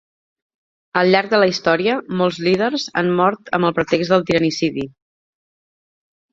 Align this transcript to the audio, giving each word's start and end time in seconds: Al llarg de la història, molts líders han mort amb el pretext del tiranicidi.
Al 1.01 1.11
llarg 1.15 1.29
de 1.33 1.39
la 1.43 1.49
història, 1.51 1.99
molts 2.23 2.41
líders 2.49 2.87
han 3.03 3.13
mort 3.21 3.55
amb 3.61 3.71
el 3.71 3.79
pretext 3.79 4.17
del 4.17 4.27
tiranicidi. 4.33 4.89